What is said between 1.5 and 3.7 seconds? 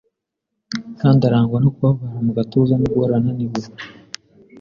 no kubabara mu gatuza no guhora ananiwe.